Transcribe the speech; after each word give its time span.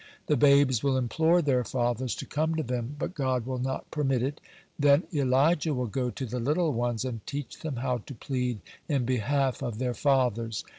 The 0.25 0.35
babes 0.35 0.81
will 0.81 0.97
implore 0.97 1.43
their 1.43 1.63
fathers 1.63 2.15
to 2.15 2.25
come 2.25 2.55
to 2.55 2.63
them, 2.63 2.95
but 2.97 3.13
God 3.13 3.45
will 3.45 3.59
not 3.59 3.91
permit 3.91 4.23
it. 4.23 4.41
Then 4.79 5.03
Elijah 5.13 5.75
will 5.75 5.85
go 5.85 6.09
to 6.09 6.25
the 6.25 6.39
little 6.39 6.73
ones, 6.73 7.05
and 7.05 7.23
teach 7.27 7.59
them 7.59 7.75
how 7.75 7.99
to 8.07 8.15
plead 8.15 8.61
in 8.89 9.05
behalf 9.05 9.61
of 9.61 9.77
their 9.77 9.93
fathers. 9.93 10.65